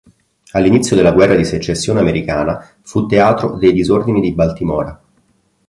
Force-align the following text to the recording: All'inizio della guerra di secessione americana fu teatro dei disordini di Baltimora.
All'inizio 0.53 0.95
della 0.95 1.11
guerra 1.11 1.35
di 1.35 1.45
secessione 1.45 1.99
americana 1.99 2.67
fu 2.81 3.05
teatro 3.05 3.57
dei 3.57 3.71
disordini 3.71 4.19
di 4.19 4.33
Baltimora. 4.33 4.99